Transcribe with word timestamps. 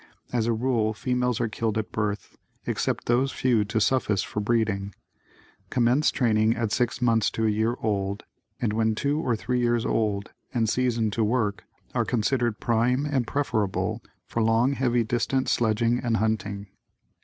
As 0.33 0.47
a 0.47 0.51
rule 0.51 0.95
females 0.95 1.39
are 1.39 1.47
killed 1.47 1.77
at 1.77 1.91
birth, 1.91 2.35
except 2.65 3.05
those 3.05 3.31
few 3.31 3.63
to 3.65 3.79
suffice 3.79 4.23
for 4.23 4.39
breeding. 4.39 4.95
Commence 5.69 6.09
training 6.09 6.55
at 6.55 6.71
six 6.71 7.03
months 7.03 7.29
to 7.29 7.45
a 7.45 7.51
year 7.51 7.75
old 7.81 8.23
and 8.59 8.73
when 8.73 8.95
two 8.95 9.19
or 9.19 9.35
three 9.35 9.59
years 9.59 9.85
old 9.85 10.31
and 10.55 10.67
seasoned 10.67 11.13
to 11.13 11.23
work 11.23 11.65
are 11.93 12.03
considered 12.03 12.59
prime 12.59 13.05
and 13.05 13.27
preferable 13.27 14.01
for 14.25 14.41
long 14.41 14.73
heavy 14.73 15.03
distant 15.03 15.47
sledging 15.47 15.99
and 16.03 16.17
hunting. 16.17 16.65